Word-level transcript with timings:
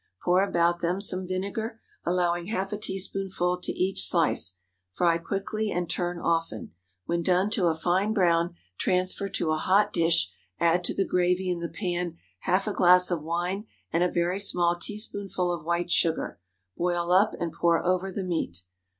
Pour 0.23 0.43
about 0.43 0.79
them 0.79 0.99
some 0.99 1.27
vinegar, 1.27 1.79
allowing 2.03 2.47
half 2.47 2.73
a 2.73 2.77
teaspoonful 2.79 3.59
to 3.61 3.71
each 3.73 4.03
slice. 4.09 4.57
Fry 4.91 5.19
quickly 5.19 5.69
and 5.71 5.87
turn 5.91 6.17
often. 6.17 6.73
When 7.05 7.21
done 7.21 7.51
to 7.51 7.67
a 7.67 7.75
fine 7.75 8.11
brown, 8.11 8.55
transfer 8.79 9.29
to 9.29 9.51
a 9.51 9.57
hot 9.57 9.93
dish: 9.93 10.33
add 10.59 10.83
to 10.85 10.95
the 10.95 11.05
gravy 11.05 11.51
in 11.51 11.59
the 11.59 11.69
pan 11.69 12.17
half 12.39 12.65
a 12.65 12.73
glass 12.73 13.11
of 13.11 13.21
wine 13.21 13.67
and 13.93 14.01
a 14.03 14.09
very 14.09 14.39
small 14.39 14.75
teaspoonful 14.75 15.53
of 15.53 15.63
white 15.65 15.91
sugar. 15.91 16.39
Boil 16.75 17.11
up 17.11 17.33
and 17.39 17.53
pour 17.53 17.85
over 17.85 18.11
the 18.11 18.23
meat. 18.23 18.63